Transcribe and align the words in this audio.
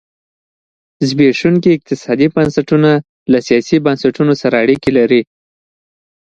زبېښونکي 1.07 1.69
اقتصادي 1.73 2.27
بنسټونه 2.35 2.91
له 3.31 3.37
سیاسي 3.47 3.77
بنسټونه 3.85 4.33
سره 4.41 4.55
اړیکه 4.63 4.89
لري. 4.97 5.21